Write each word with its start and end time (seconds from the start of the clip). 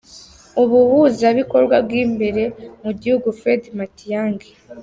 Ubuhuzabikorwa 0.61 1.75
bw’ 1.85 1.91
imbere 2.03 2.43
mu 2.83 2.91
gihugu– 3.01 3.27
Fred 3.39 3.63
Matiangi. 3.77 4.51